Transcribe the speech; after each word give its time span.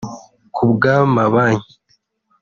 Ku 0.55 0.63
bw’amabanki 0.73 1.73